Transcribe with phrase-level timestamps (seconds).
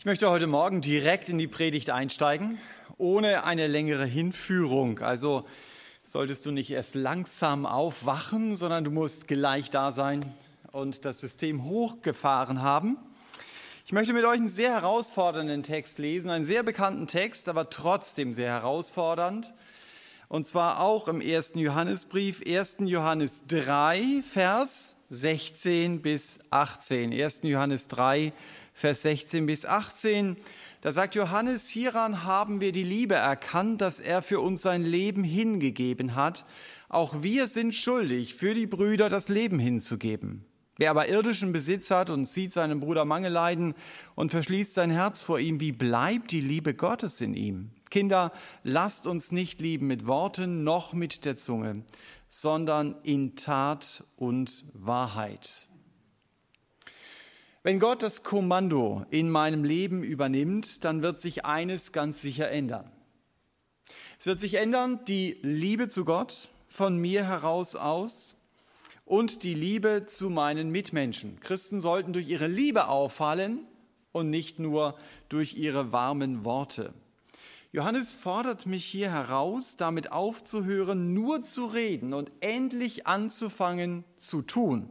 [0.00, 2.56] Ich möchte heute Morgen direkt in die Predigt einsteigen,
[2.96, 5.00] ohne eine längere Hinführung.
[5.00, 5.44] Also
[6.02, 10.24] solltest du nicht erst langsam aufwachen, sondern du musst gleich da sein
[10.72, 12.96] und das System hochgefahren haben.
[13.84, 18.32] Ich möchte mit euch einen sehr herausfordernden Text lesen, einen sehr bekannten Text, aber trotzdem
[18.32, 19.52] sehr herausfordernd.
[20.28, 22.78] Und zwar auch im ersten Johannesbrief, 1.
[22.86, 27.12] Johannes 3, Vers 16 bis 18.
[27.12, 27.40] 1.
[27.42, 28.32] Johannes 3,
[28.80, 30.38] Vers 16 bis 18.
[30.80, 35.22] Da sagt Johannes, hieran haben wir die Liebe erkannt, dass er für uns sein Leben
[35.22, 36.46] hingegeben hat.
[36.88, 40.46] Auch wir sind schuldig, für die Brüder das Leben hinzugeben.
[40.78, 43.74] Wer aber irdischen Besitz hat und sieht seinem Bruder Mangel leiden
[44.14, 47.72] und verschließt sein Herz vor ihm, wie bleibt die Liebe Gottes in ihm?
[47.90, 51.84] Kinder, lasst uns nicht lieben mit Worten noch mit der Zunge,
[52.30, 55.68] sondern in Tat und Wahrheit.
[57.62, 62.90] Wenn Gott das Kommando in meinem Leben übernimmt, dann wird sich eines ganz sicher ändern.
[64.18, 68.38] Es wird sich ändern, die Liebe zu Gott von mir heraus aus
[69.04, 71.38] und die Liebe zu meinen Mitmenschen.
[71.40, 73.66] Christen sollten durch ihre Liebe auffallen
[74.12, 74.96] und nicht nur
[75.28, 76.94] durch ihre warmen Worte.
[77.72, 84.88] Johannes fordert mich hier heraus, damit aufzuhören, nur zu reden und endlich anzufangen zu tun.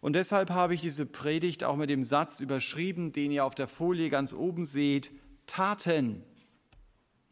[0.00, 3.68] Und deshalb habe ich diese Predigt auch mit dem Satz überschrieben, den ihr auf der
[3.68, 5.10] Folie ganz oben seht.
[5.46, 6.22] Taten,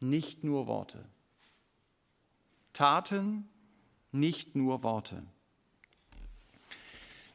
[0.00, 1.04] nicht nur Worte.
[2.72, 3.48] Taten,
[4.12, 5.22] nicht nur Worte.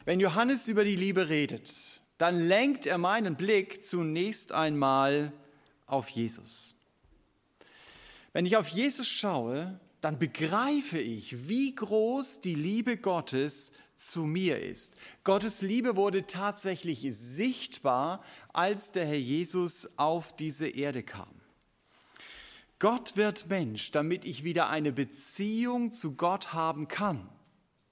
[0.04, 5.32] Wenn Johannes über die Liebe redet, dann lenkt er meinen Blick zunächst einmal
[5.86, 6.76] auf Jesus.
[8.34, 14.60] Wenn ich auf Jesus schaue, dann begreife ich, wie groß die Liebe Gottes zu mir
[14.60, 14.96] ist.
[15.24, 21.30] Gottes Liebe wurde tatsächlich sichtbar, als der Herr Jesus auf diese Erde kam.
[22.80, 27.30] Gott wird Mensch, damit ich wieder eine Beziehung zu Gott haben kann.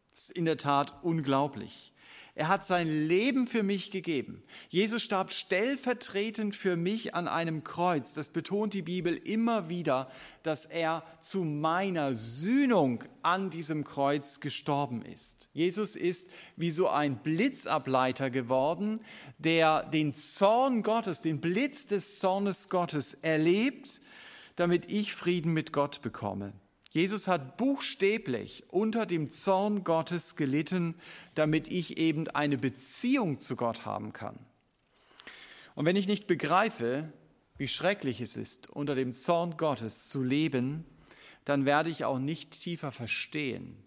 [0.10, 1.94] Das ist in der Tat unglaublich.
[2.36, 4.44] Er hat sein Leben für mich gegeben.
[4.70, 8.14] Jesus starb stellvertretend für mich an einem Kreuz.
[8.14, 10.10] Das betont die Bibel immer wieder,
[10.44, 15.50] dass er zu meiner Sühnung an diesem Kreuz gestorben ist.
[15.54, 19.02] Jesus ist wie so ein Blitzableiter geworden,
[19.38, 24.02] der den Zorn Gottes, den Blitz des Zornes Gottes erlebt,
[24.56, 26.54] damit ich Frieden mit Gott bekomme.
[26.90, 30.96] Jesus hat buchstäblich unter dem Zorn Gottes gelitten,
[31.36, 34.40] damit ich eben eine Beziehung zu Gott haben kann.
[35.76, 37.14] Und wenn ich nicht begreife,
[37.58, 40.86] wie schrecklich es ist, unter dem Zorn Gottes zu leben,
[41.46, 43.78] dann werde ich auch nicht tiefer verstehen,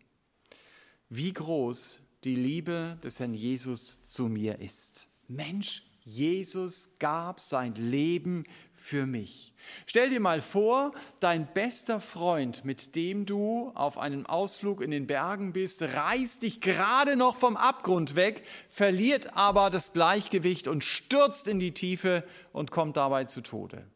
[1.08, 5.08] wie groß die Liebe des Herrn Jesus zu mir ist.
[5.26, 9.54] Mensch, Jesus gab sein Leben für mich.
[9.86, 15.06] Stell dir mal vor, dein bester Freund, mit dem du auf einem Ausflug in den
[15.06, 21.46] Bergen bist, reißt dich gerade noch vom Abgrund weg, verliert aber das Gleichgewicht und stürzt
[21.46, 23.86] in die Tiefe und kommt dabei zu Tode.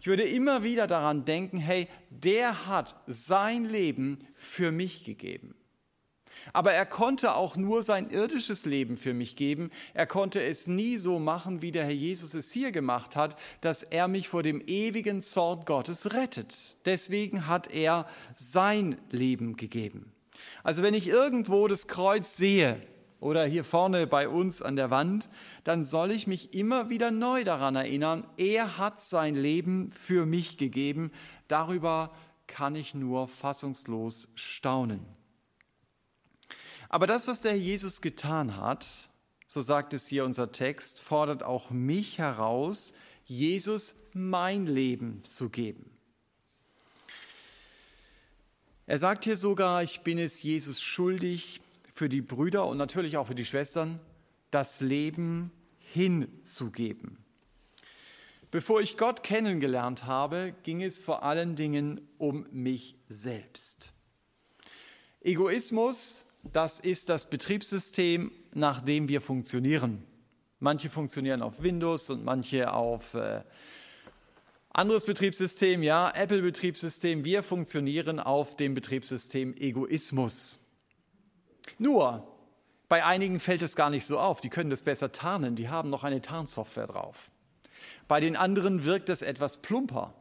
[0.00, 5.54] Ich würde immer wieder daran denken, hey, der hat sein Leben für mich gegeben.
[6.52, 9.70] Aber er konnte auch nur sein irdisches Leben für mich geben.
[9.94, 13.82] Er konnte es nie so machen, wie der Herr Jesus es hier gemacht hat, dass
[13.82, 16.76] er mich vor dem ewigen Zorn Gottes rettet.
[16.84, 20.12] Deswegen hat er sein Leben gegeben.
[20.62, 22.80] Also wenn ich irgendwo das Kreuz sehe
[23.20, 25.28] oder hier vorne bei uns an der Wand,
[25.64, 30.58] dann soll ich mich immer wieder neu daran erinnern, er hat sein Leben für mich
[30.58, 31.12] gegeben.
[31.46, 32.10] Darüber
[32.46, 35.06] kann ich nur fassungslos staunen.
[36.92, 39.08] Aber das, was der Jesus getan hat,
[39.48, 42.92] so sagt es hier unser Text, fordert auch mich heraus,
[43.24, 45.90] Jesus mein Leben zu geben.
[48.86, 51.62] Er sagt hier sogar, ich bin es Jesus schuldig,
[51.94, 53.98] für die Brüder und natürlich auch für die Schwestern
[54.50, 57.18] das Leben hinzugeben.
[58.50, 63.92] Bevor ich Gott kennengelernt habe, ging es vor allen Dingen um mich selbst.
[65.22, 70.04] Egoismus das ist das Betriebssystem, nach dem wir funktionieren.
[70.58, 73.42] Manche funktionieren auf Windows und manche auf äh,
[74.70, 77.24] anderes Betriebssystem, ja, Apple-Betriebssystem.
[77.24, 80.58] Wir funktionieren auf dem Betriebssystem Egoismus.
[81.78, 82.26] Nur,
[82.88, 84.40] bei einigen fällt es gar nicht so auf.
[84.40, 85.56] Die können das besser tarnen.
[85.56, 87.30] Die haben noch eine Tarnsoftware drauf.
[88.08, 90.14] Bei den anderen wirkt es etwas plumper.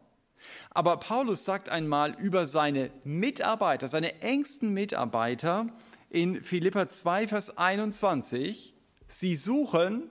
[0.71, 5.67] Aber Paulus sagt einmal über seine Mitarbeiter, seine engsten Mitarbeiter,
[6.11, 8.73] in Philippa 2, Vers 21,
[9.07, 10.09] sie suchen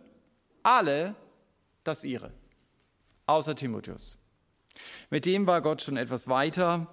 [0.62, 1.14] alle
[1.84, 2.32] das ihre,
[3.26, 4.18] außer Timotheus.
[5.10, 6.86] Mit dem war Gott schon etwas weiter,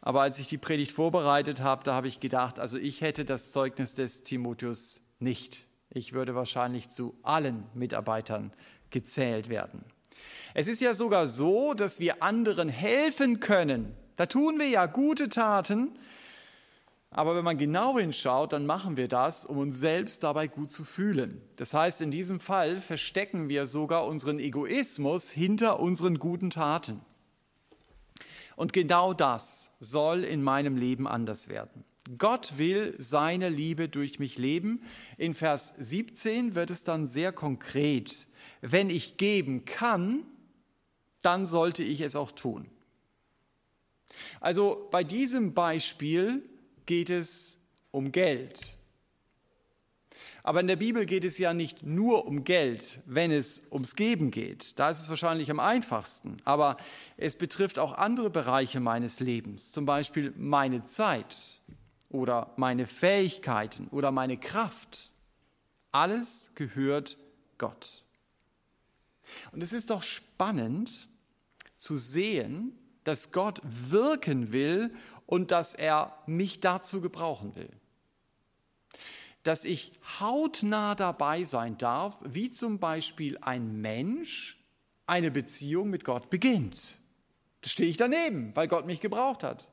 [0.00, 3.52] aber als ich die Predigt vorbereitet habe, da habe ich gedacht, also ich hätte das
[3.52, 5.66] Zeugnis des Timotheus nicht.
[5.90, 8.52] Ich würde wahrscheinlich zu allen Mitarbeitern
[8.88, 9.84] gezählt werden.
[10.54, 13.94] Es ist ja sogar so, dass wir anderen helfen können.
[14.16, 15.98] Da tun wir ja gute Taten,
[17.16, 20.82] aber wenn man genau hinschaut, dann machen wir das, um uns selbst dabei gut zu
[20.82, 21.40] fühlen.
[21.54, 27.00] Das heißt, in diesem Fall verstecken wir sogar unseren Egoismus hinter unseren guten Taten.
[28.56, 31.84] Und genau das soll in meinem Leben anders werden.
[32.18, 34.82] Gott will seine Liebe durch mich leben.
[35.16, 38.26] In Vers 17 wird es dann sehr konkret.
[38.60, 40.24] Wenn ich geben kann,
[41.22, 42.66] dann sollte ich es auch tun.
[44.40, 46.42] Also bei diesem Beispiel
[46.86, 47.60] geht es
[47.90, 48.76] um Geld.
[50.42, 54.30] Aber in der Bibel geht es ja nicht nur um Geld, wenn es ums Geben
[54.30, 54.78] geht.
[54.78, 56.36] Da ist es wahrscheinlich am einfachsten.
[56.44, 56.76] Aber
[57.16, 61.60] es betrifft auch andere Bereiche meines Lebens, zum Beispiel meine Zeit
[62.10, 65.10] oder meine Fähigkeiten oder meine Kraft.
[65.92, 67.16] Alles gehört
[67.56, 68.02] Gott.
[69.52, 71.08] Und es ist doch spannend
[71.78, 74.94] zu sehen, dass Gott wirken will
[75.26, 77.70] und dass er mich dazu gebrauchen will.
[79.42, 84.58] Dass ich hautnah dabei sein darf, wie zum Beispiel ein Mensch
[85.06, 86.96] eine Beziehung mit Gott beginnt.
[87.60, 89.68] Da stehe ich daneben, weil Gott mich gebraucht hat.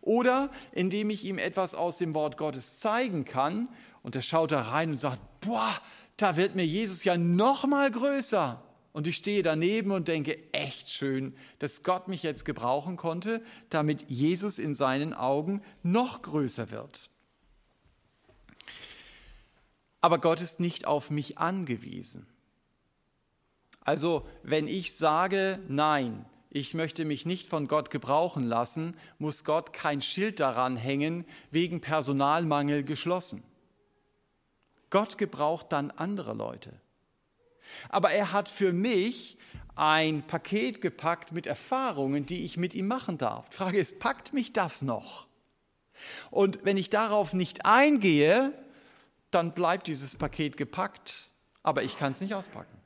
[0.00, 3.68] Oder indem ich ihm etwas aus dem Wort Gottes zeigen kann
[4.02, 5.72] und er schaut da rein und sagt, boah,
[6.16, 8.62] da wird mir Jesus ja noch mal größer.
[8.92, 14.10] Und ich stehe daneben und denke, echt schön, dass Gott mich jetzt gebrauchen konnte, damit
[14.10, 17.08] Jesus in seinen Augen noch größer wird.
[20.02, 22.26] Aber Gott ist nicht auf mich angewiesen.
[23.80, 29.72] Also wenn ich sage, nein, ich möchte mich nicht von Gott gebrauchen lassen, muss Gott
[29.72, 33.42] kein Schild daran hängen, wegen Personalmangel geschlossen.
[34.90, 36.78] Gott gebraucht dann andere Leute.
[37.88, 39.38] Aber er hat für mich
[39.74, 43.48] ein Paket gepackt mit Erfahrungen, die ich mit ihm machen darf.
[43.50, 45.26] Die Frage ist, packt mich das noch?
[46.30, 48.52] Und wenn ich darauf nicht eingehe,
[49.30, 51.30] dann bleibt dieses Paket gepackt,
[51.62, 52.76] aber ich kann es nicht auspacken.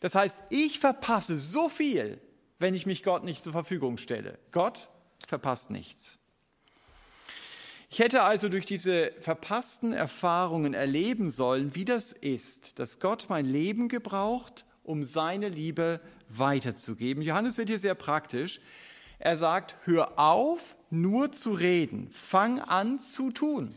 [0.00, 2.20] Das heißt, ich verpasse so viel,
[2.58, 4.38] wenn ich mich Gott nicht zur Verfügung stelle.
[4.52, 4.88] Gott
[5.26, 6.18] verpasst nichts.
[7.92, 13.44] Ich hätte also durch diese verpassten Erfahrungen erleben sollen, wie das ist, dass Gott mein
[13.44, 17.22] Leben gebraucht, um seine Liebe weiterzugeben.
[17.22, 18.62] Johannes wird hier sehr praktisch.
[19.18, 23.74] Er sagt, hör auf, nur zu reden, fang an zu tun.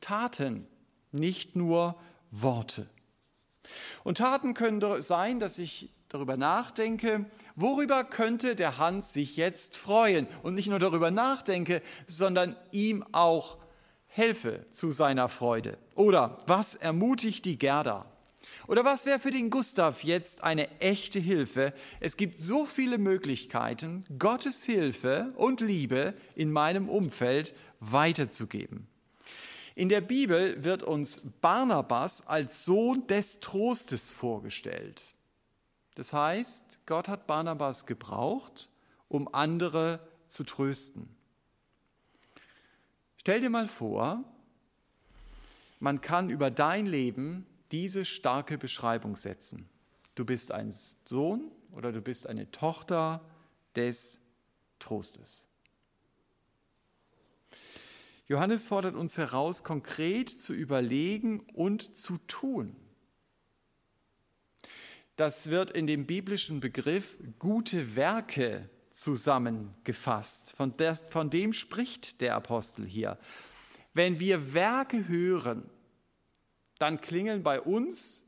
[0.00, 0.66] Taten,
[1.12, 1.94] nicht nur
[2.30, 2.86] Worte.
[4.02, 10.26] Und Taten können sein, dass ich darüber nachdenke, worüber könnte der Hans sich jetzt freuen
[10.42, 13.58] und nicht nur darüber nachdenke, sondern ihm auch
[14.06, 15.76] helfe zu seiner Freude.
[15.94, 18.06] Oder was ermutigt die Gerda?
[18.66, 21.72] Oder was wäre für den Gustav jetzt eine echte Hilfe?
[22.00, 28.88] Es gibt so viele Möglichkeiten, Gottes Hilfe und Liebe in meinem Umfeld weiterzugeben.
[29.74, 35.15] In der Bibel wird uns Barnabas als Sohn des Trostes vorgestellt.
[35.96, 38.68] Das heißt, Gott hat Barnabas gebraucht,
[39.08, 39.98] um andere
[40.28, 41.08] zu trösten.
[43.16, 44.22] Stell dir mal vor,
[45.80, 49.68] man kann über dein Leben diese starke Beschreibung setzen.
[50.14, 53.22] Du bist ein Sohn oder du bist eine Tochter
[53.74, 54.20] des
[54.78, 55.48] Trostes.
[58.28, 62.76] Johannes fordert uns heraus, konkret zu überlegen und zu tun.
[65.16, 70.52] Das wird in dem biblischen Begriff gute Werke zusammengefasst.
[70.52, 73.18] Von, der, von dem spricht der Apostel hier.
[73.94, 75.70] Wenn wir Werke hören,
[76.78, 78.26] dann klingeln bei uns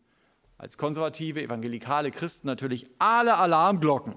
[0.56, 4.14] als konservative, evangelikale Christen natürlich alle Alarmglocken.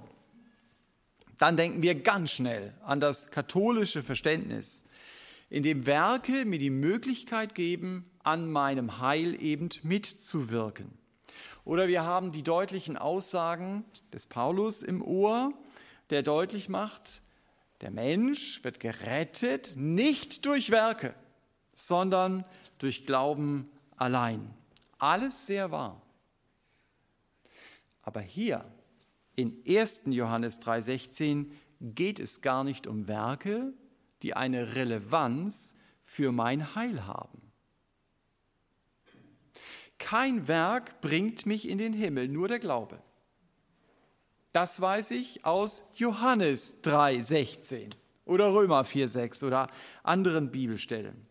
[1.37, 4.85] Dann denken wir ganz schnell an das katholische Verständnis,
[5.49, 11.00] in dem Werke mir die Möglichkeit geben, an meinem Heil eben mitzuwirken.
[11.63, 15.53] Oder wir haben die deutlichen Aussagen des Paulus im Ohr,
[16.09, 17.21] der deutlich macht,
[17.81, 21.15] der Mensch wird gerettet nicht durch Werke,
[21.73, 22.43] sondern
[22.77, 24.53] durch Glauben allein.
[24.99, 26.01] Alles sehr wahr.
[28.03, 28.65] Aber hier
[29.35, 30.03] in 1.
[30.07, 33.73] Johannes 3:16 geht es gar nicht um Werke,
[34.21, 37.40] die eine Relevanz für mein Heil haben.
[40.01, 43.01] Kein Werk bringt mich in den Himmel, nur der Glaube.
[44.51, 47.91] Das weiß ich aus Johannes 3,16
[48.25, 49.67] oder Römer 4,6 oder
[50.03, 51.25] anderen Bibelstellen.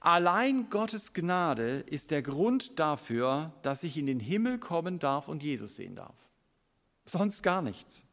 [0.00, 5.42] Allein Gottes Gnade ist der Grund dafür, dass ich in den Himmel kommen darf und
[5.42, 6.30] Jesus sehen darf.
[7.04, 8.05] Sonst gar nichts.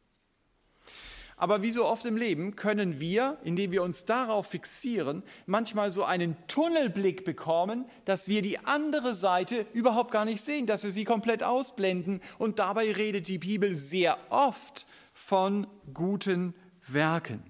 [1.36, 6.04] Aber wie so oft im Leben können wir, indem wir uns darauf fixieren, manchmal so
[6.04, 11.04] einen Tunnelblick bekommen, dass wir die andere Seite überhaupt gar nicht sehen, dass wir sie
[11.04, 12.20] komplett ausblenden.
[12.38, 16.54] Und dabei redet die Bibel sehr oft von guten
[16.86, 17.42] Werken.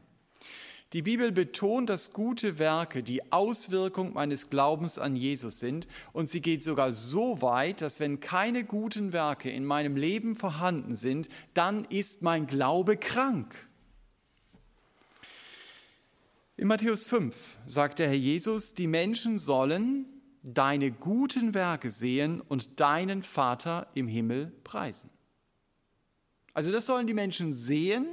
[0.95, 6.41] Die Bibel betont, dass gute Werke die Auswirkung meines Glaubens an Jesus sind und sie
[6.41, 11.85] geht sogar so weit, dass wenn keine guten Werke in meinem Leben vorhanden sind, dann
[11.87, 13.69] ist mein Glaube krank.
[16.56, 20.06] In Matthäus 5 sagt der Herr Jesus, die Menschen sollen
[20.44, 25.11] deine guten Werke sehen und deinen Vater im Himmel preisen.
[26.52, 28.06] Also das sollen die Menschen sehen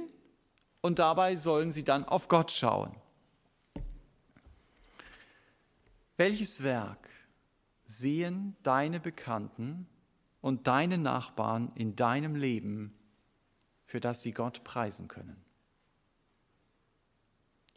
[0.80, 2.96] und dabei sollen sie dann auf Gott schauen.
[6.16, 7.08] Welches Werk
[7.86, 9.86] sehen deine Bekannten
[10.40, 12.92] und deine Nachbarn in deinem Leben,
[13.84, 15.41] für das sie Gott preisen können?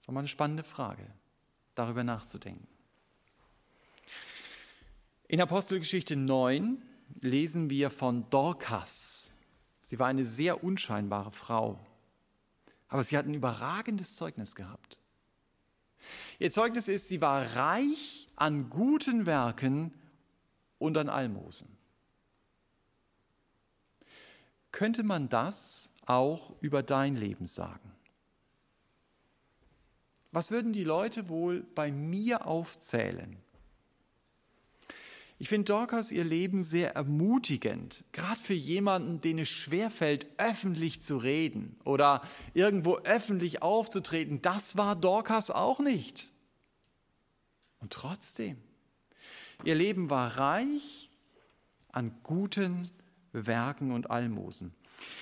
[0.06, 1.04] Ist eine spannende Frage,
[1.74, 2.68] darüber nachzudenken.
[5.28, 6.80] In Apostelgeschichte 9
[7.22, 9.34] lesen wir von Dorcas.
[9.82, 11.80] Sie war eine sehr unscheinbare Frau,
[12.88, 15.00] aber sie hat ein überragendes Zeugnis gehabt.
[16.38, 19.92] Ihr Zeugnis ist, sie war reich an guten Werken
[20.78, 21.76] und an Almosen.
[24.72, 27.95] Könnte man das auch über dein Leben sagen?
[30.36, 33.38] Was würden die Leute wohl bei mir aufzählen?
[35.38, 41.15] Ich finde Dorcas ihr Leben sehr ermutigend, gerade für jemanden, den es schwerfällt, öffentlich zu
[41.15, 42.22] reden oder
[42.54, 44.42] irgendwo öffentlich aufzutreten.
[44.42, 46.30] Das war Dorcas auch nicht.
[47.80, 48.58] Und trotzdem,
[49.63, 51.12] ihr Leben war reich
[51.94, 52.89] an guten
[53.32, 54.75] Werken und Almosen.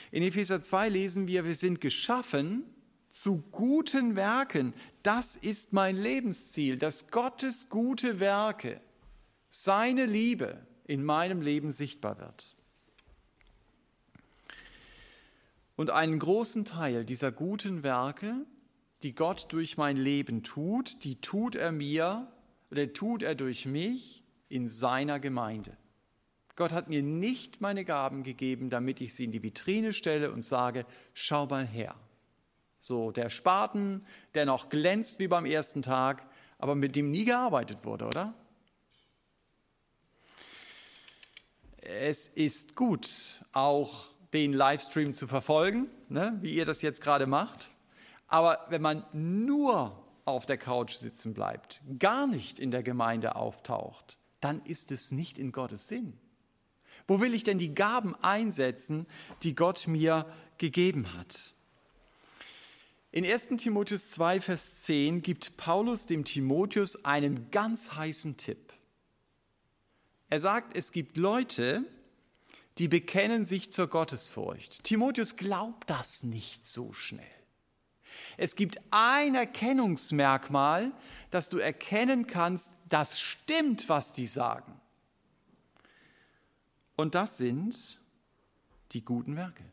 [0.09, 2.72] In Epheser 2 lesen wir, wir sind geschaffen
[3.13, 4.73] zu guten Werken.
[5.03, 8.81] Das ist mein Lebensziel, dass Gottes gute Werke,
[9.49, 12.55] seine Liebe in meinem Leben sichtbar wird.
[15.75, 18.33] Und einen großen Teil dieser guten Werke,
[19.03, 22.27] die Gott durch mein Leben tut, die tut er mir
[22.71, 25.77] oder tut er durch mich in seiner Gemeinde.
[26.55, 30.41] Gott hat mir nicht meine Gaben gegeben, damit ich sie in die Vitrine stelle und
[30.41, 31.95] sage, schau mal her.
[32.85, 37.85] So der Spaten, der noch glänzt wie beim ersten Tag, aber mit dem nie gearbeitet
[37.85, 38.33] wurde, oder?
[41.77, 47.69] Es ist gut, auch den Livestream zu verfolgen, ne, wie ihr das jetzt gerade macht.
[48.27, 54.17] Aber wenn man nur auf der Couch sitzen bleibt, gar nicht in der Gemeinde auftaucht,
[54.41, 56.19] dann ist es nicht in Gottes Sinn.
[57.07, 59.07] Wo will ich denn die Gaben einsetzen,
[59.43, 60.25] die Gott mir
[60.57, 61.53] gegeben hat?
[63.13, 68.73] In 1 Timotheus 2, Vers 10 gibt Paulus dem Timotheus einen ganz heißen Tipp.
[70.31, 71.85] Er sagt, es gibt Leute,
[72.79, 74.83] die bekennen sich zur Gottesfurcht.
[74.83, 77.23] Timotheus glaubt das nicht so schnell.
[78.35, 80.91] Es gibt ein Erkennungsmerkmal,
[81.29, 84.81] dass du erkennen kannst, das stimmt, was die sagen.
[86.95, 87.99] Und das sind
[88.91, 89.65] die guten Werke.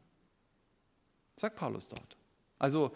[1.36, 2.19] Sagt Paulus dort.
[2.60, 2.92] Also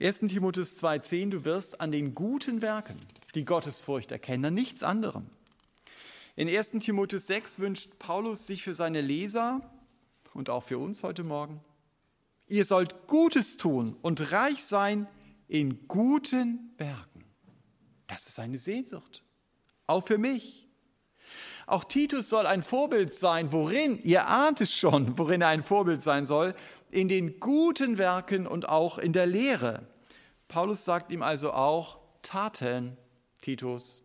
[0.00, 2.96] 1 Timotheus 2,10, du wirst an den guten Werken
[3.34, 5.26] die Gottesfurcht erkennen, an nichts anderem.
[6.34, 9.60] In 1 Timotheus 6 wünscht Paulus sich für seine Leser
[10.32, 11.60] und auch für uns heute Morgen,
[12.46, 15.06] ihr sollt Gutes tun und reich sein
[15.46, 17.24] in guten Werken.
[18.06, 19.22] Das ist eine Sehnsucht,
[19.86, 20.66] auch für mich.
[21.66, 26.02] Auch Titus soll ein Vorbild sein, worin, ihr ahnt es schon, worin er ein Vorbild
[26.02, 26.54] sein soll,
[26.90, 29.86] in den guten Werken und auch in der Lehre.
[30.48, 32.96] Paulus sagt ihm also auch Taten,
[33.40, 34.02] Titus,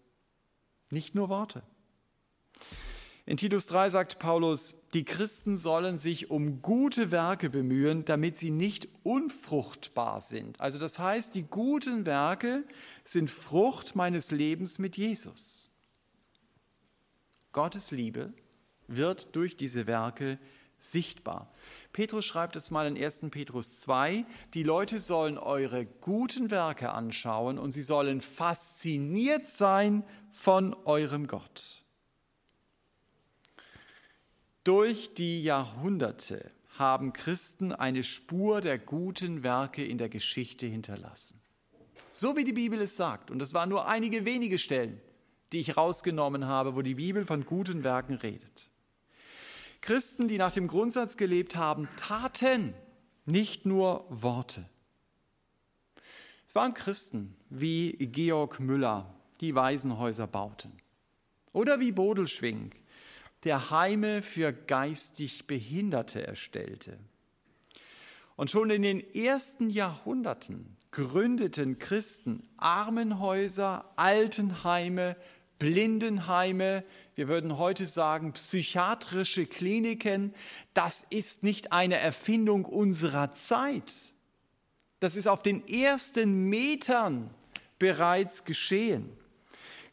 [0.90, 1.64] nicht nur Worte.
[3.28, 8.52] In Titus 3 sagt Paulus, die Christen sollen sich um gute Werke bemühen, damit sie
[8.52, 10.62] nicht unfruchtbar sind.
[10.62, 12.64] Also das heißt, die guten Werke
[13.04, 15.72] sind Frucht meines Lebens mit Jesus.
[17.52, 18.32] Gottes Liebe
[18.88, 20.38] wird durch diese Werke
[20.78, 21.54] sichtbar.
[21.94, 23.28] Petrus schreibt es mal in 1.
[23.32, 30.76] Petrus 2, die Leute sollen eure guten Werke anschauen und sie sollen fasziniert sein von
[30.86, 31.84] eurem Gott.
[34.64, 41.40] Durch die Jahrhunderte haben Christen eine Spur der guten Werke in der Geschichte hinterlassen.
[42.12, 43.30] So wie die Bibel es sagt.
[43.30, 45.02] Und das waren nur einige wenige Stellen,
[45.52, 48.72] die ich rausgenommen habe, wo die Bibel von guten Werken redet.
[49.86, 52.74] Christen, die nach dem Grundsatz gelebt haben, taten,
[53.28, 54.66] nicht nur Worte.
[56.48, 60.72] Es waren Christen wie Georg Müller, die Waisenhäuser bauten.
[61.54, 62.72] Oder wie Bodelschwing,
[63.44, 66.98] der Heime für geistig Behinderte erstellte.
[68.38, 75.16] Und schon in den ersten Jahrhunderten gründeten Christen Armenhäuser, Altenheime,
[75.60, 76.84] Blindenheime,
[77.16, 80.34] wir würden heute sagen psychiatrische Kliniken.
[80.74, 83.94] Das ist nicht eine Erfindung unserer Zeit.
[85.00, 87.30] Das ist auf den ersten Metern
[87.80, 89.10] bereits geschehen.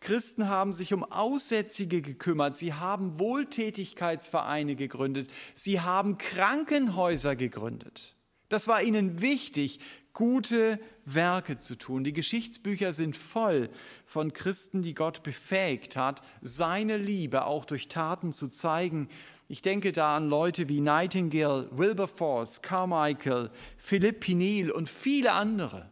[0.00, 8.16] Christen haben sich um Aussätzige gekümmert, sie haben Wohltätigkeitsvereine gegründet, sie haben Krankenhäuser gegründet.
[8.49, 9.78] Das war ihnen wichtig,
[10.12, 12.04] gute Werke zu tun.
[12.04, 13.71] Die Geschichtsbücher sind voll
[14.06, 19.09] von Christen, die Gott befähigt hat, seine Liebe auch durch Taten zu zeigen.
[19.49, 25.90] Ich denke da an Leute wie Nightingale, Wilberforce, Carmichael, Philipp Pinil und viele andere.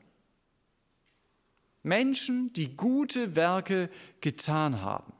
[1.82, 3.90] Menschen, die gute Werke
[4.20, 5.12] getan haben.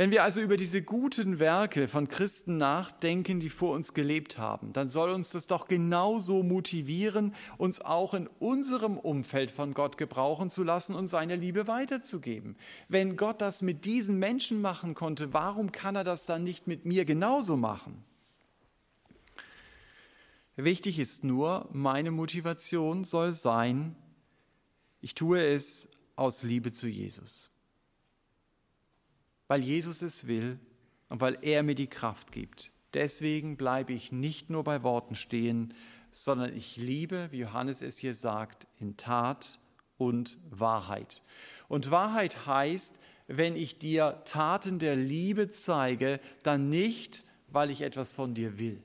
[0.00, 4.72] Wenn wir also über diese guten Werke von Christen nachdenken, die vor uns gelebt haben,
[4.72, 10.48] dann soll uns das doch genauso motivieren, uns auch in unserem Umfeld von Gott gebrauchen
[10.48, 12.56] zu lassen und seine Liebe weiterzugeben.
[12.88, 16.86] Wenn Gott das mit diesen Menschen machen konnte, warum kann er das dann nicht mit
[16.86, 18.02] mir genauso machen?
[20.56, 23.94] Wichtig ist nur, meine Motivation soll sein,
[25.02, 27.49] ich tue es aus Liebe zu Jesus.
[29.50, 30.60] Weil Jesus es will
[31.08, 32.70] und weil er mir die Kraft gibt.
[32.94, 35.74] Deswegen bleibe ich nicht nur bei Worten stehen,
[36.12, 39.58] sondern ich liebe, wie Johannes es hier sagt, in Tat
[39.96, 41.24] und Wahrheit.
[41.66, 48.14] Und Wahrheit heißt, wenn ich dir Taten der Liebe zeige, dann nicht, weil ich etwas
[48.14, 48.80] von dir will,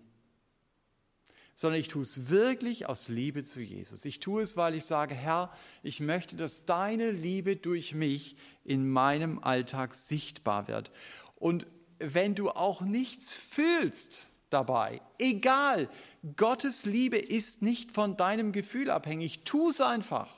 [1.56, 4.04] sondern ich tue es wirklich aus Liebe zu Jesus.
[4.04, 5.52] Ich tue es, weil ich sage, Herr,
[5.84, 10.92] ich möchte, dass deine Liebe durch mich in meinem Alltag sichtbar wird.
[11.36, 11.66] Und
[11.98, 15.90] wenn du auch nichts fühlst dabei, egal,
[16.36, 20.30] Gottes Liebe ist nicht von deinem Gefühl abhängig, tu es einfach.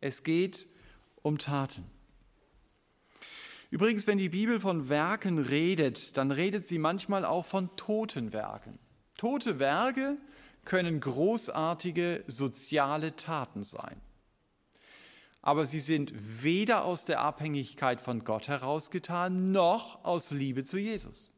[0.00, 0.66] Es geht
[1.22, 1.84] um Taten.
[3.70, 8.78] Übrigens, wenn die Bibel von Werken redet, dann redet sie manchmal auch von toten Werken.
[9.16, 10.18] Tote Werke
[10.64, 14.00] können großartige soziale Taten sein.
[15.42, 21.32] Aber sie sind weder aus der Abhängigkeit von Gott herausgetan, noch aus Liebe zu Jesus.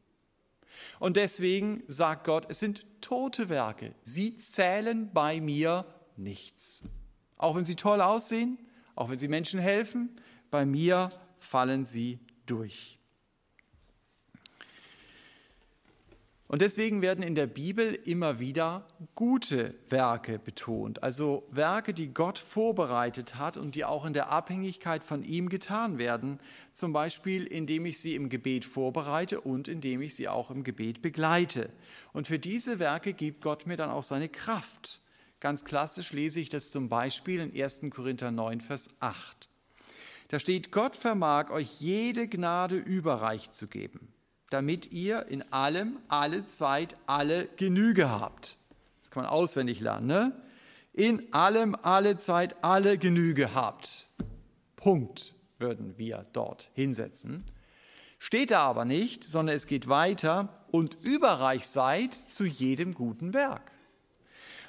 [0.99, 3.93] Und deswegen sagt Gott, es sind tote Werke.
[4.03, 5.85] Sie zählen bei mir
[6.15, 6.83] nichts.
[7.37, 8.57] Auch wenn sie toll aussehen,
[8.95, 12.96] auch wenn sie Menschen helfen, bei mir fallen sie durch.
[16.49, 22.39] Und deswegen werden in der Bibel immer wieder gute Werke betont, also Werke, die Gott
[22.39, 26.39] vorbereitet hat und die auch in der Abhängigkeit von ihm getan werden,
[26.71, 31.01] zum Beispiel indem ich sie im Gebet vorbereite und indem ich sie auch im Gebet
[31.01, 31.69] begleite.
[32.13, 35.01] Und für diese Werke gibt Gott mir dann auch seine Kraft.
[35.41, 37.81] Ganz klassisch lese ich das zum Beispiel in 1.
[37.89, 39.49] Korinther 9, Vers 8.
[40.29, 44.13] Da steht, Gott vermag euch jede Gnade überreich zu geben
[44.49, 48.57] damit ihr in allem, alle Zeit, alle Genüge habt.
[49.01, 50.07] Das kann man auswendig lernen.
[50.07, 50.31] Ne?
[50.93, 54.09] In allem, alle Zeit, alle Genüge habt.
[54.75, 57.43] Punkt würden wir dort hinsetzen.
[58.19, 63.71] Steht da aber nicht, sondern es geht weiter und überreich seid zu jedem guten Werk.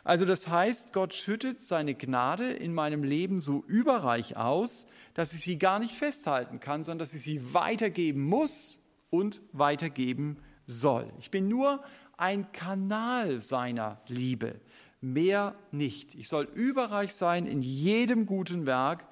[0.04, 5.40] Also das heißt, Gott schüttet seine Gnade in meinem Leben so überreich aus, dass ich
[5.40, 8.77] sie gar nicht festhalten kann, sondern dass ich sie weitergeben muss
[9.10, 11.10] und weitergeben soll.
[11.18, 11.82] Ich bin nur
[12.16, 14.60] ein Kanal seiner Liebe,
[15.00, 16.14] mehr nicht.
[16.14, 19.06] Ich soll überreich sein in jedem guten Werk.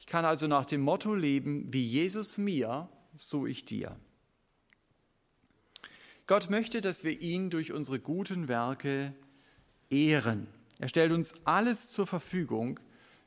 [0.00, 3.96] Ich kann also nach dem Motto leben, wie Jesus mir, so ich dir.
[6.26, 9.14] Gott möchte, dass wir ihn durch unsere guten Werke
[9.90, 10.46] ehren.
[10.78, 12.80] Er stellt uns alles zur Verfügung.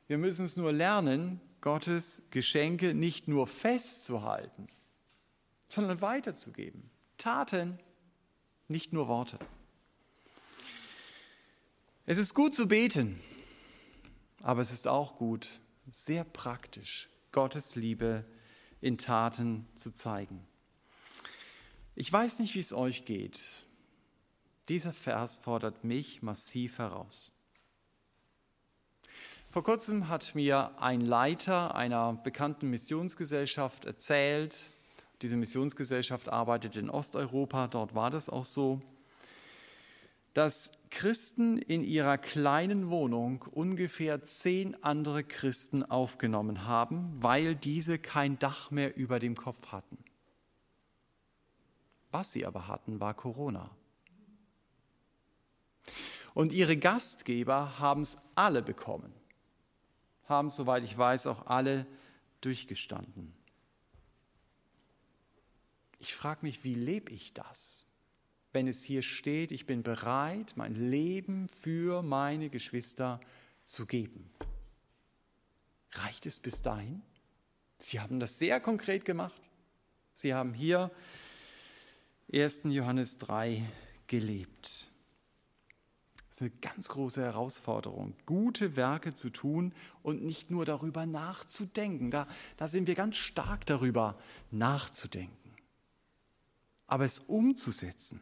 [0.07, 4.67] Wir müssen es nur lernen, Gottes Geschenke nicht nur festzuhalten,
[5.67, 6.89] sondern weiterzugeben.
[7.17, 7.79] Taten,
[8.67, 9.39] nicht nur Worte.
[12.05, 13.19] Es ist gut zu beten,
[14.41, 18.25] aber es ist auch gut, sehr praktisch, Gottes Liebe
[18.81, 20.45] in Taten zu zeigen.
[21.95, 23.65] Ich weiß nicht, wie es euch geht.
[24.69, 27.31] Dieser Vers fordert mich massiv heraus.
[29.49, 34.71] Vor kurzem hat mir ein Leiter einer bekannten Missionsgesellschaft erzählt,
[35.21, 38.81] diese Missionsgesellschaft arbeitet in Osteuropa, dort war das auch so,
[40.33, 48.37] dass Christen in ihrer kleinen Wohnung ungefähr zehn andere Christen aufgenommen haben, weil diese kein
[48.37, 49.97] Dach mehr über dem Kopf hatten.
[52.11, 53.71] Was sie aber hatten, war Corona.
[56.35, 59.11] Und ihre Gastgeber haben es alle bekommen,
[60.25, 61.87] haben, soweit ich weiß, auch alle
[62.41, 63.33] durchgestanden.
[65.99, 67.85] Ich frage mich, wie lebe ich das?
[68.53, 73.19] Wenn es hier steht, ich bin bereit, mein Leben für meine Geschwister
[73.63, 74.29] zu geben.
[75.91, 77.01] Reicht es bis dahin?
[77.79, 79.41] Sie haben das sehr konkret gemacht.
[80.13, 80.91] Sie haben hier
[82.31, 82.63] 1.
[82.65, 83.63] Johannes 3
[84.07, 84.89] gelebt.
[86.29, 92.11] Das ist eine ganz große Herausforderung, gute Werke zu tun und nicht nur darüber nachzudenken.
[92.11, 94.17] Da, da sind wir ganz stark darüber
[94.51, 95.46] nachzudenken
[96.87, 98.21] aber es umzusetzen.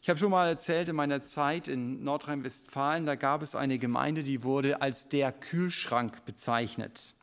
[0.00, 4.22] Ich habe schon mal erzählt, in meiner Zeit in Nordrhein-Westfalen, da gab es eine Gemeinde,
[4.22, 7.14] die wurde als der Kühlschrank bezeichnet,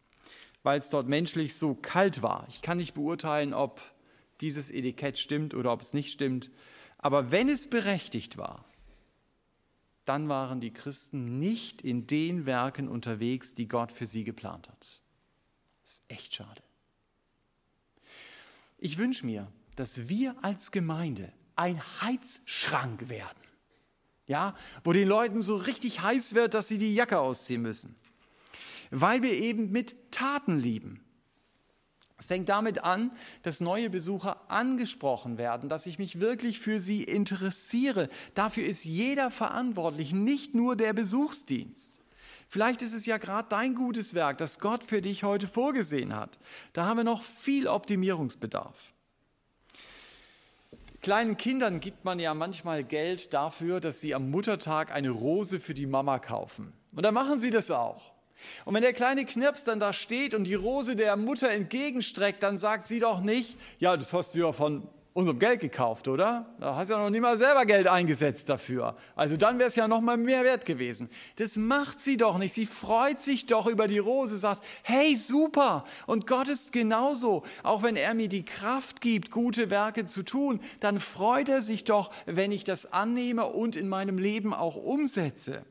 [0.62, 2.46] weil es dort menschlich so kalt war.
[2.50, 3.82] Ich kann nicht beurteilen, ob
[4.42, 6.52] dieses Etikett stimmt oder ob es nicht stimmt,
[6.98, 8.66] aber wenn es berechtigt war,
[10.04, 15.02] dann waren die Christen nicht in den Werken unterwegs, die Gott für sie geplant hat.
[15.82, 16.62] Das ist echt schade.
[18.78, 23.40] Ich wünsche mir, dass wir als Gemeinde ein Heizschrank werden.
[24.28, 27.96] Ja, wo den Leuten so richtig heiß wird, dass sie die Jacke ausziehen müssen.
[28.90, 31.06] Weil wir eben mit Taten lieben.
[32.18, 33.12] Es fängt damit an,
[33.44, 38.10] dass neue Besucher angesprochen werden, dass ich mich wirklich für sie interessiere.
[38.34, 42.00] Dafür ist jeder verantwortlich, nicht nur der Besuchsdienst.
[42.56, 46.40] Vielleicht ist es ja gerade dein gutes Werk, das Gott für dich heute vorgesehen hat.
[46.72, 48.94] Da haben wir noch viel Optimierungsbedarf.
[51.02, 55.74] Kleinen Kindern gibt man ja manchmal Geld dafür, dass sie am Muttertag eine Rose für
[55.74, 56.72] die Mama kaufen.
[56.96, 58.14] Und dann machen sie das auch.
[58.64, 62.58] Und wenn der kleine Knirps dann da steht und die Rose der Mutter entgegenstreckt, dann
[62.58, 66.54] sagt sie doch nicht, ja, das hast du ja von unserem Geld gekauft, oder?
[66.60, 68.98] Da hast du ja noch nicht mal selber Geld eingesetzt dafür.
[69.16, 71.10] Also dann wäre es ja noch mal mehr wert gewesen.
[71.38, 72.54] Das macht sie doch nicht.
[72.54, 75.86] Sie freut sich doch über die Rose, sagt, hey, super.
[76.06, 77.44] Und Gott ist genauso.
[77.64, 81.86] Auch wenn er mir die Kraft gibt, gute Werke zu tun, dann freut er sich
[81.86, 85.64] doch, wenn ich das annehme und in meinem Leben auch umsetze.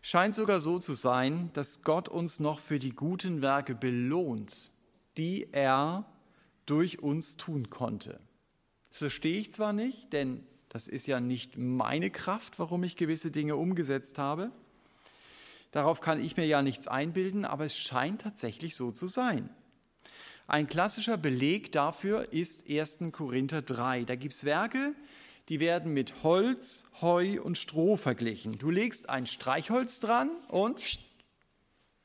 [0.00, 4.70] Scheint sogar so zu sein, dass Gott uns noch für die guten Werke belohnt,
[5.16, 6.04] die er
[6.66, 8.20] durch uns tun konnte.
[8.88, 13.30] Das verstehe ich zwar nicht, denn das ist ja nicht meine Kraft, warum ich gewisse
[13.30, 14.50] Dinge umgesetzt habe.
[15.70, 19.50] Darauf kann ich mir ja nichts einbilden, aber es scheint tatsächlich so zu sein.
[20.46, 23.12] Ein klassischer Beleg dafür ist 1.
[23.12, 24.04] Korinther 3.
[24.04, 24.94] Da gibt es Werke,
[25.48, 28.58] die werden mit Holz, Heu und Stroh verglichen.
[28.58, 30.98] Du legst ein Streichholz dran und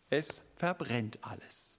[0.09, 1.78] es verbrennt alles.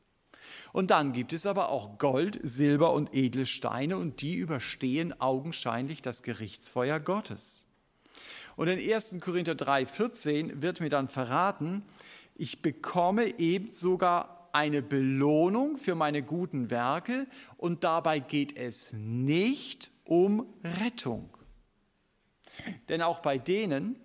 [0.72, 6.02] Und dann gibt es aber auch Gold, Silber und edle Steine und die überstehen augenscheinlich
[6.02, 7.66] das Gerichtsfeuer Gottes.
[8.56, 9.20] Und in 1.
[9.20, 11.82] Korinther 3, 14 wird mir dann verraten,
[12.36, 19.90] ich bekomme eben sogar eine Belohnung für meine guten Werke und dabei geht es nicht
[20.04, 20.46] um
[20.82, 21.30] Rettung.
[22.88, 23.96] Denn auch bei denen,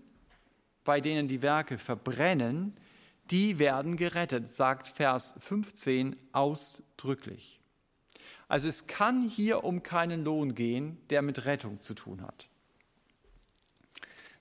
[0.84, 2.78] bei denen die Werke verbrennen,
[3.32, 7.60] die werden gerettet, sagt Vers 15 ausdrücklich.
[8.48, 12.48] Also es kann hier um keinen Lohn gehen, der mit Rettung zu tun hat.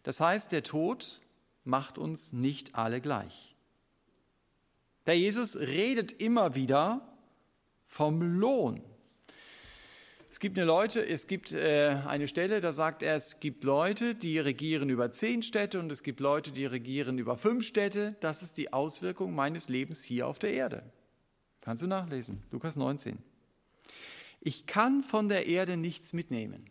[0.03, 1.21] Das heißt, der Tod
[1.65, 3.57] macht uns nicht alle gleich.
[5.07, 7.17] Der Jesus redet immer wieder
[7.83, 8.83] vom Lohn.
[10.35, 14.17] Es gibt eine Leute, es gibt äh, eine Stelle, da sagt er, es gibt Leute,
[14.17, 18.17] die regieren über zehn Städte und es gibt Leute, die regieren über fünf Städte.
[18.19, 20.91] Das ist die Auswirkung meines Lebens hier auf der Erde.
[21.61, 23.19] Kannst du nachlesen, Lukas 19.
[24.41, 26.69] Ich kann von der Erde nichts mitnehmen.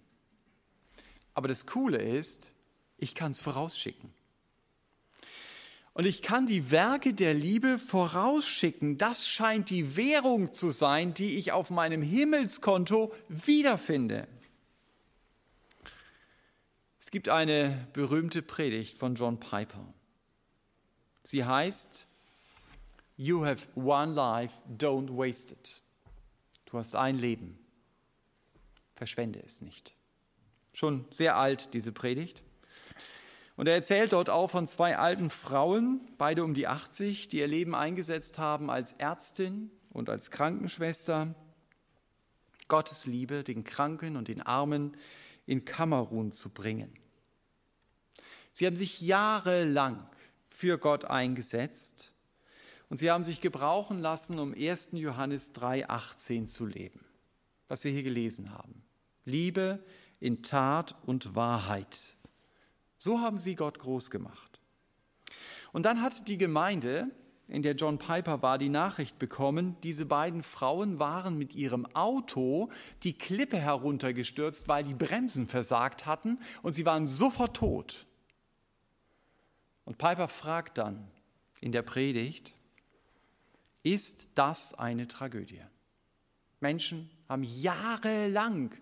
[1.33, 2.51] Aber das Coole ist,
[2.97, 4.13] ich kann es vorausschicken.
[5.93, 8.97] Und ich kann die Werke der Liebe vorausschicken.
[8.97, 14.27] Das scheint die Währung zu sein, die ich auf meinem Himmelskonto wiederfinde.
[16.99, 19.93] Es gibt eine berühmte Predigt von John Piper.
[21.21, 22.07] Sie heißt,
[23.15, 25.83] You have one life, don't waste it.
[26.65, 27.59] Du hast ein Leben.
[28.95, 29.93] Verschwende es nicht.
[30.73, 32.41] Schon sehr alt, diese Predigt.
[33.55, 37.47] Und er erzählt dort auch von zwei alten Frauen, beide um die 80, die ihr
[37.47, 41.35] Leben eingesetzt haben als Ärztin und als Krankenschwester.
[42.67, 44.97] Gottes Liebe den Kranken und den Armen
[45.45, 46.91] in Kamerun zu bringen.
[48.51, 50.07] Sie haben sich jahrelang
[50.49, 52.11] für Gott eingesetzt
[52.89, 54.91] und sie haben sich gebrauchen lassen, um 1.
[54.93, 57.03] Johannes 3,18 zu leben,
[57.67, 58.83] was wir hier gelesen haben.
[59.25, 59.83] Liebe
[60.19, 62.15] in Tat und Wahrheit.
[63.03, 64.61] So haben sie Gott groß gemacht.
[65.73, 67.11] Und dann hat die Gemeinde,
[67.49, 72.71] in der John Piper war, die Nachricht bekommen, diese beiden Frauen waren mit ihrem Auto
[73.03, 78.05] die Klippe heruntergestürzt, weil die Bremsen versagt hatten und sie waren sofort tot.
[79.83, 81.11] Und Piper fragt dann
[81.59, 82.53] in der Predigt,
[83.83, 85.59] ist das eine Tragödie?
[86.61, 88.73] Menschen haben jahrelang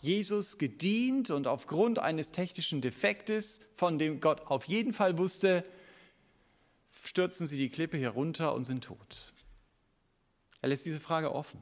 [0.00, 5.64] Jesus gedient und aufgrund eines technischen Defektes, von dem Gott auf jeden Fall wusste,
[6.90, 9.32] stürzen sie die Klippe herunter und sind tot.
[10.60, 11.60] Er lässt diese Frage offen.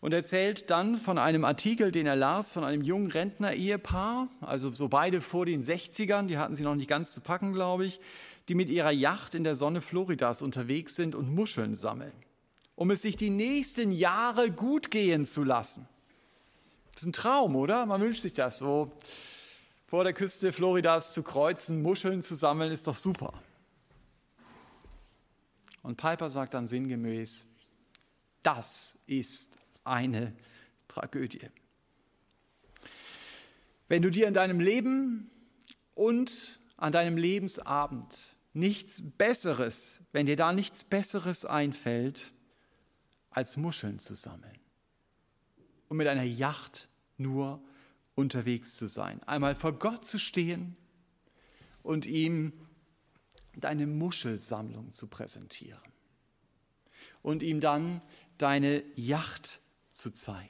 [0.00, 4.88] Und erzählt dann von einem Artikel, den er las, von einem jungen Rentner-Ehepaar, also so
[4.88, 8.00] beide vor den 60ern, die hatten sie noch nicht ganz zu packen, glaube ich,
[8.48, 12.12] die mit ihrer Yacht in der Sonne Floridas unterwegs sind und Muscheln sammeln
[12.80, 15.86] um es sich die nächsten Jahre gut gehen zu lassen.
[16.94, 17.84] Das ist ein Traum, oder?
[17.84, 18.90] Man wünscht sich das, so
[19.86, 23.34] vor der Küste Floridas zu kreuzen, Muscheln zu sammeln, ist doch super.
[25.82, 27.48] Und Piper sagt dann sinngemäß,
[28.42, 30.32] das ist eine
[30.88, 31.50] Tragödie.
[33.88, 35.30] Wenn du dir in deinem Leben
[35.94, 42.32] und an deinem Lebensabend nichts Besseres, wenn dir da nichts Besseres einfällt,
[43.30, 44.58] als Muscheln zu sammeln
[45.88, 47.62] und mit einer Yacht nur
[48.14, 49.22] unterwegs zu sein.
[49.24, 50.76] Einmal vor Gott zu stehen
[51.82, 52.52] und ihm
[53.56, 55.80] deine Muschelsammlung zu präsentieren
[57.22, 58.02] und ihm dann
[58.38, 60.48] deine Yacht zu zeigen.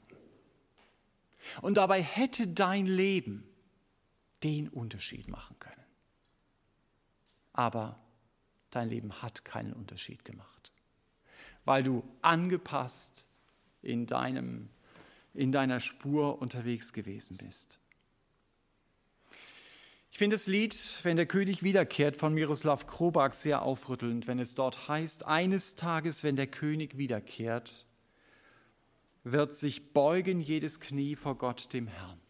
[1.63, 3.45] Und dabei hätte dein Leben
[4.43, 5.77] den Unterschied machen können.
[7.53, 7.99] Aber
[8.71, 10.60] dein Leben hat keinen Unterschied gemacht
[11.65, 13.27] weil du angepasst
[13.83, 14.69] in, deinem,
[15.35, 17.79] in deiner Spur unterwegs gewesen bist.
[20.13, 24.55] Ich finde das Lied, wenn der König wiederkehrt, von Miroslav Krobak sehr aufrüttelnd, wenn es
[24.55, 27.87] dort heißt, eines Tages, wenn der König wiederkehrt,
[29.25, 32.21] wird sich beugen jedes Knie vor Gott, dem Herrn.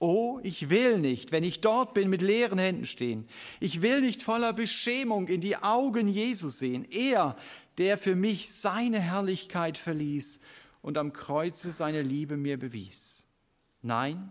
[0.00, 3.26] Oh, ich will nicht, wenn ich dort bin, mit leeren Händen stehen.
[3.58, 6.84] Ich will nicht voller Beschämung in die Augen Jesu sehen.
[6.90, 7.36] Er,
[7.78, 10.40] der für mich seine Herrlichkeit verließ
[10.82, 13.26] und am Kreuze seine Liebe mir bewies.
[13.82, 14.30] Nein,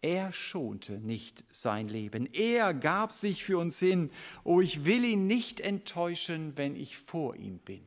[0.00, 2.26] er schonte nicht sein Leben.
[2.32, 4.10] Er gab sich für uns hin.
[4.42, 7.84] Oh, ich will ihn nicht enttäuschen, wenn ich vor ihm bin.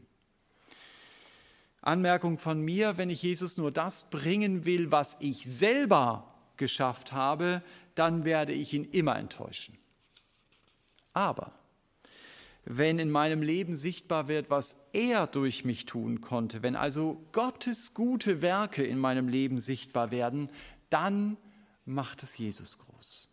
[1.82, 7.62] Anmerkung von mir, wenn ich Jesus nur das bringen will, was ich selber geschafft habe,
[7.93, 9.78] dann werde ich ihn immer enttäuschen.
[11.13, 11.51] Aber
[12.65, 17.93] wenn in meinem Leben sichtbar wird, was er durch mich tun konnte, wenn also Gottes
[17.93, 20.49] gute Werke in meinem Leben sichtbar werden,
[20.89, 21.38] dann
[21.86, 23.30] macht es Jesus groß.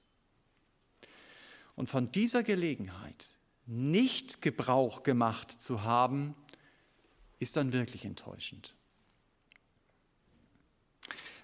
[1.75, 6.35] Und von dieser Gelegenheit nicht Gebrauch gemacht zu haben,
[7.39, 8.75] ist dann wirklich enttäuschend.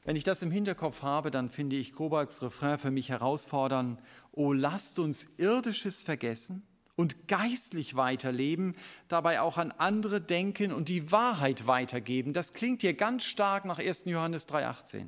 [0.05, 3.99] Wenn ich das im Hinterkopf habe, dann finde ich Kobaks Refrain für mich herausfordern,
[4.33, 6.67] oh lasst uns irdisches vergessen
[6.99, 8.75] und geistlich weiterleben,
[9.07, 12.33] dabei auch an andere denken und die Wahrheit weitergeben.
[12.33, 14.07] Das klingt hier ganz stark nach 1.
[14.07, 15.07] Johannes 3.18.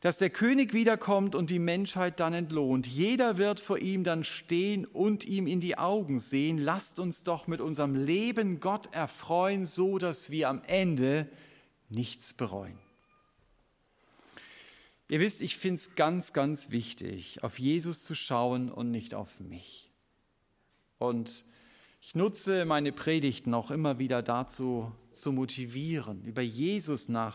[0.00, 2.86] Dass der König wiederkommt und die Menschheit dann entlohnt.
[2.86, 6.56] Jeder wird vor ihm dann stehen und ihm in die Augen sehen.
[6.56, 11.28] Lasst uns doch mit unserem Leben Gott erfreuen, so dass wir am Ende
[11.90, 12.78] nichts bereuen.
[15.10, 19.40] Ihr wisst, ich finde es ganz, ganz wichtig, auf Jesus zu schauen und nicht auf
[19.40, 19.87] mich.
[20.98, 21.44] Und
[22.00, 27.28] ich nutze meine Predigten auch immer wieder dazu, zu motivieren, über Jesus nachzudenken